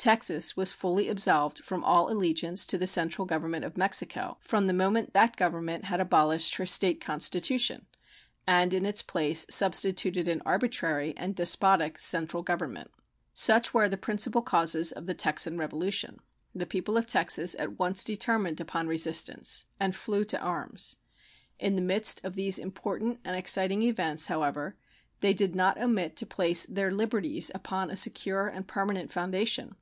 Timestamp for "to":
2.64-2.78, 20.24-20.40, 26.16-26.24